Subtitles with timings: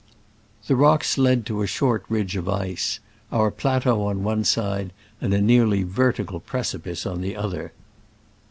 [0.65, 2.99] The rocks led to a short ridge of ice—
[3.31, 7.71] our plateau on one side, and a nearly vertical preci pice on the other.